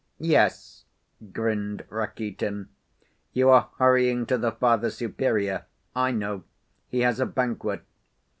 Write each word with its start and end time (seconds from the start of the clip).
"Yes," 0.17 0.85
grinned 1.31 1.83
Rakitin. 1.91 2.69
"You 3.33 3.49
are 3.51 3.69
hurrying 3.77 4.25
to 4.25 4.37
the 4.39 4.51
Father 4.51 4.89
Superior, 4.89 5.65
I 5.95 6.09
know; 6.09 6.43
he 6.89 7.01
has 7.01 7.19
a 7.19 7.27
banquet. 7.27 7.83